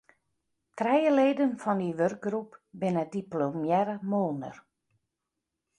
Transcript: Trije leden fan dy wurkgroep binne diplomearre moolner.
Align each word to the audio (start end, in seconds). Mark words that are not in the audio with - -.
Trije 0.77 1.11
leden 1.17 1.53
fan 1.63 1.79
dy 1.81 1.91
wurkgroep 1.99 2.51
binne 2.79 3.03
diplomearre 3.15 3.95
moolner. 4.09 4.55